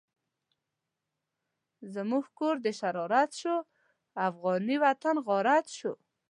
[1.93, 3.55] زموږ کور د شرارت شو،
[4.27, 5.93] افغانی وطن غارت شو